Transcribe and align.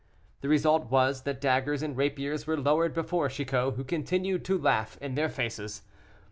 The 0.41 0.49
result 0.49 0.89
was, 0.89 1.21
that 1.25 1.39
daggers 1.39 1.83
and 1.83 1.95
rapiers 1.95 2.47
were 2.47 2.57
lowered 2.57 2.91
before 2.91 3.29
Chicot, 3.29 3.75
who 3.75 3.83
continued 3.83 4.43
to 4.45 4.57
laugh 4.57 4.97
in 4.99 5.13
their 5.13 5.29
faces. 5.29 5.83